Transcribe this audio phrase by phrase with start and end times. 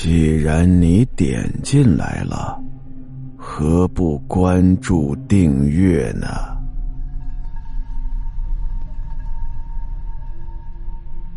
[0.00, 2.56] 既然你点进来了，
[3.36, 6.28] 何不关注订阅呢？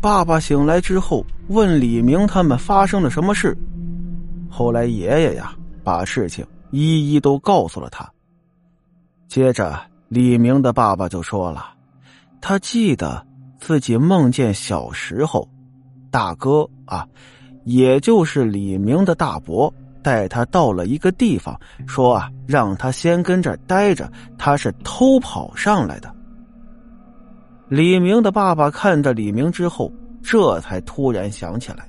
[0.00, 3.54] 爸爸醒来之后，问李明他们发生了什么事。
[4.48, 5.54] 后来爷爷呀，
[5.84, 8.10] 把事情一一都告诉了他。
[9.28, 9.78] 接着，
[10.08, 11.74] 李明的爸爸就说了，
[12.40, 13.22] 他记得
[13.60, 15.46] 自己梦见小时候，
[16.10, 17.06] 大哥啊，
[17.66, 24.08] 也就是李明的大伯，带他到了一个地方，说啊，让他先跟这儿待着，
[24.38, 26.14] 他是偷跑上来的。
[27.68, 29.92] 李明的爸爸看着李明之后，
[30.22, 31.88] 这才突然想起来，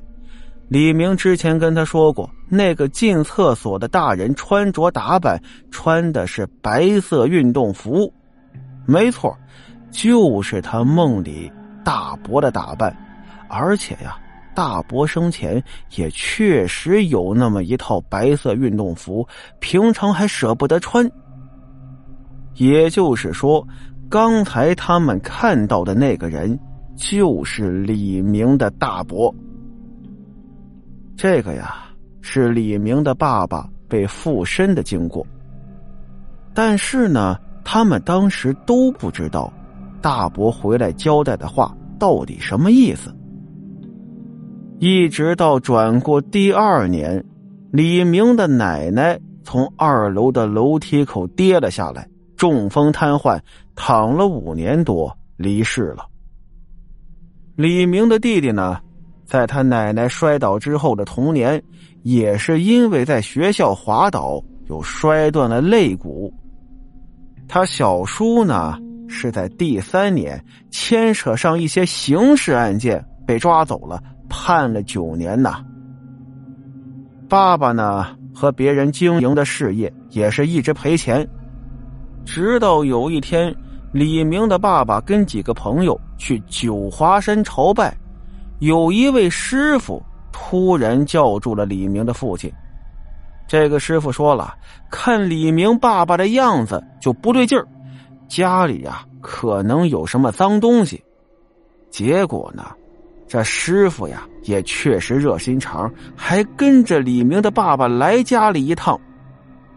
[0.67, 5.39] 李明之前跟他说过，那个进厕所的大人穿着打扮
[5.70, 8.12] 穿的是白色运动服，
[8.88, 9.38] 没错，
[9.91, 11.52] 就是他梦里
[11.84, 12.98] 大伯的打扮，
[13.48, 14.17] 而且呀，
[14.57, 15.63] 大伯生前
[15.97, 19.27] 也确实有那么一套白色运动服，
[19.59, 21.08] 平常还舍不得穿。
[22.55, 23.64] 也就是说。
[24.09, 26.58] 刚才他们看到的那个人，
[26.95, 29.36] 就是李明的大伯。
[31.17, 31.83] 这个呀，
[32.21, 35.27] 是李明的爸爸被附身的经过。
[36.53, 39.52] 但是呢，他们当时都不知道，
[40.02, 43.14] 大伯回来交代的话到底什么意思。
[44.80, 47.23] 一直到转过第二年，
[47.72, 52.08] 李明的奶奶从二楼的楼梯口跌了下来。
[52.36, 53.39] 中风瘫痪，
[53.75, 56.05] 躺了五年多，离世了。
[57.55, 58.80] 李明的弟弟呢，
[59.25, 61.59] 在他奶奶摔倒之后的童年，
[62.03, 64.39] 也是因为在学校滑倒，
[64.70, 66.31] 又摔断了肋骨。
[67.48, 70.39] 他小叔呢，是在第三年
[70.70, 75.64] 牵扯上一些刑事案件被抓走了，判了九年呐。
[77.30, 81.27] 爸爸呢，和别人经营的事业也是一直赔钱。
[82.26, 83.54] 直到有一天，
[83.92, 87.95] 李明的爸爸跟几个朋友去九华山朝拜，
[88.60, 90.02] 有一位师傅
[90.32, 92.52] 突然叫住了李明的父亲。
[93.48, 94.54] 这个师傅说了，
[94.92, 97.65] 看李明爸爸的样子就不对劲儿，
[98.27, 101.02] 家里呀可能有什么脏东西。
[101.89, 102.65] 结果呢，
[103.27, 108.99] 这师傅呀也确实热心肠，还跟着李明的爸爸来家里一趟。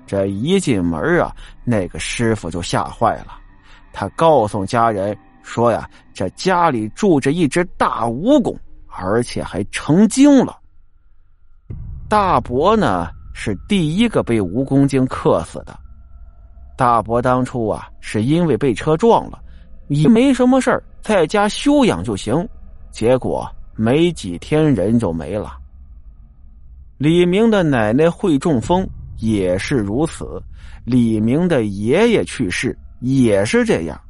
[0.06, 1.34] 这一进门啊，
[1.65, 3.38] 那个师傅就吓坏了。
[3.93, 8.56] 他告诉家人说：“呀，这家里住着一只大蜈蚣，
[8.87, 10.56] 而且还成精了。”
[12.09, 15.77] 大伯呢是第一个被蜈蚣精克死的。
[16.77, 19.41] 大伯当初啊是因为被车撞了，
[19.88, 22.49] 也没什么事在家休养就行。
[22.91, 25.56] 结果没几天人就没了。
[26.99, 28.89] 李明的奶奶会中风。
[29.23, 30.43] 也是如此，
[30.83, 34.00] 李明的爷爷去世也是这样。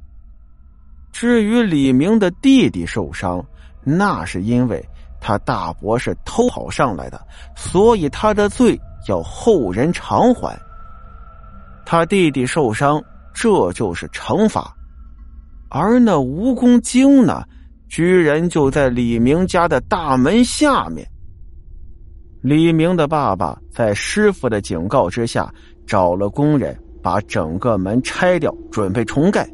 [1.10, 3.44] 至于李明的弟弟受伤，
[3.82, 4.80] 那是因为
[5.20, 7.20] 他大伯是偷跑上来的，
[7.56, 10.56] 所以他的罪要后人偿还。
[11.84, 13.02] 他弟弟受伤，
[13.34, 14.72] 这就是惩罚。
[15.68, 17.42] 而那蜈蚣精呢，
[17.90, 21.04] 居然就在李明家的大门下面。
[22.40, 25.52] 李明的爸爸在师傅的警告之下，
[25.84, 29.46] 找了工人把整个门拆掉，准备重盖。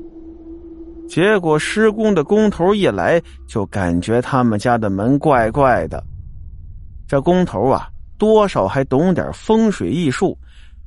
[1.08, 6.04] 结果施工的工头一来，就感觉他们家的门怪怪的。
[7.08, 10.36] 这工头啊，多少还懂点风水艺术，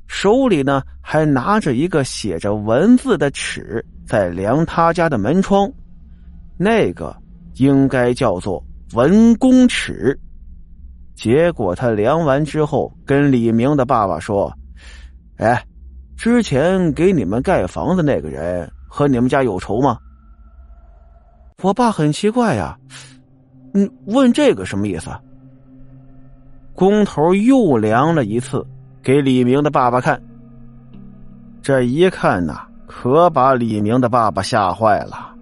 [0.06, 5.68] 手里呢还拿着一个写着文字的尺，在量他家的门窗。
[6.58, 7.16] 那个
[7.60, 10.18] 应该叫做文公尺。
[11.14, 14.50] 结果他量完之后，跟李明的爸爸说
[15.36, 15.62] ：“哎，
[16.16, 19.98] 之前给你们盖房子那个人和你们家有仇吗？”
[21.62, 22.78] 我爸很奇怪呀，
[23.74, 25.10] 嗯，问这个什么意思？
[26.74, 28.66] 工头又量了一次，
[29.02, 30.18] 给李明的爸爸看。
[31.60, 35.34] 这一看呐，可把李明的爸爸吓坏了。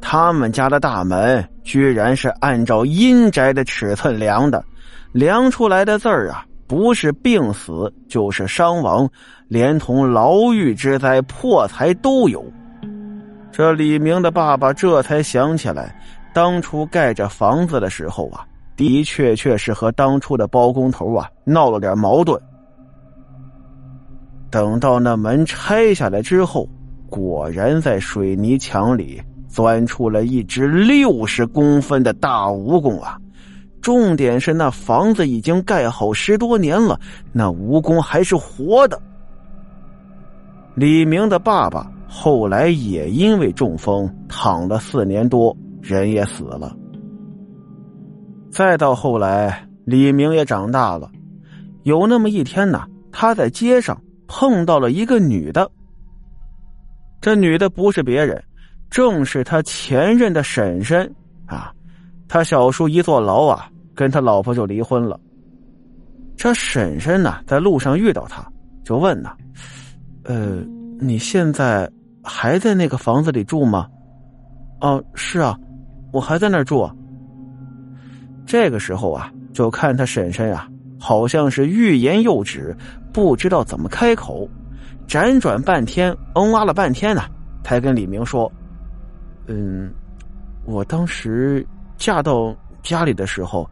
[0.00, 4.62] 他们家的大门居然是按照阴宅的尺寸量的。
[5.12, 9.08] 量出来的字儿啊，不是病死就是伤亡，
[9.48, 12.44] 连同牢狱之灾、破财都有。
[13.50, 16.00] 这李明的爸爸这才想起来，
[16.32, 22.40] 当初盖这房子的时候啊，的确确是和当初的包工头啊闹了点矛盾。
[24.48, 26.68] 等到那门拆下来之后，
[27.08, 29.20] 果然在水泥墙里
[29.50, 33.18] 钻出了一只六十公分的大蜈蚣啊！
[33.82, 37.00] 重点是那房子已经盖好十多年了，
[37.32, 39.00] 那蜈蚣还是活的。
[40.74, 46.76] 李明的爸爸后来也因为中风躺了四年多，人也死了。
[48.50, 51.10] 再到后来，李明也长大了，
[51.82, 55.70] 有那么一天呢，他在街上碰到了一个女的。
[57.20, 58.42] 这女的不是别人，
[58.90, 61.10] 正是他前任的婶婶
[61.46, 61.72] 啊。
[62.28, 65.18] 他小叔一坐牢啊，跟他老婆就离婚了。
[66.36, 68.40] 这婶婶呢，在路上遇到他，
[68.84, 69.30] 就问呢
[70.24, 70.58] ：“呃，
[71.00, 71.90] 你现在
[72.22, 73.88] 还在那个房子里住吗
[74.80, 75.58] ？”“哦，是啊，
[76.12, 76.88] 我还在那儿住。”
[78.46, 82.76] 这个时候啊，就看他婶婶啊，好像是欲言又止，
[83.12, 84.48] 不知道怎么开口，
[85.08, 87.22] 辗转半天，嗯哇了半天呢，
[87.64, 88.50] 才跟李明说
[89.46, 89.92] ：“嗯，
[90.64, 91.66] 我当时。”
[92.00, 93.68] 嫁到家里的时候，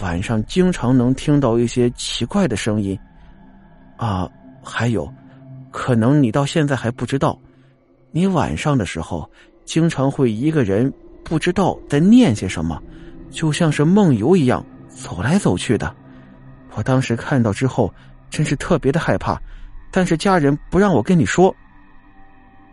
[0.00, 2.94] 晚上经常能听到一些奇怪的声音，
[3.96, 4.30] 啊，
[4.62, 5.10] 还有，
[5.70, 7.40] 可能你到现在还不知道，
[8.10, 9.26] 你晚上的时候
[9.64, 10.92] 经常会一个人
[11.24, 12.78] 不知道在念些什么，
[13.30, 15.96] 就像是梦游一样走来走去的。
[16.74, 17.90] 我当时看到之后，
[18.28, 19.40] 真是特别的害怕，
[19.90, 21.56] 但是家人不让我跟你说。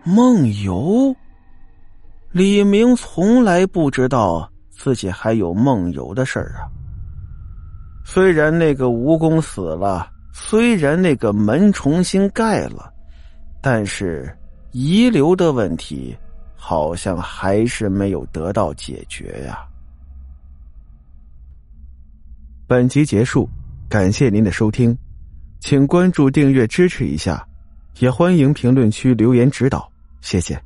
[0.03, 1.15] 梦游，
[2.31, 4.47] 李明从来不知道。
[4.73, 6.65] 自己还有梦游的事儿啊！
[8.03, 12.91] 虽然那个蜈蚣死了，虽然那个门重新盖了，
[13.61, 14.35] 但是
[14.71, 16.17] 遗留的问题
[16.55, 19.63] 好像还是没有得到解决呀。
[22.65, 23.47] 本集结束，
[23.87, 24.97] 感谢您的收听，
[25.59, 27.47] 请关注、订阅支持一下，
[27.99, 29.87] 也欢迎评论区留言指导，
[30.21, 30.59] 谢谢。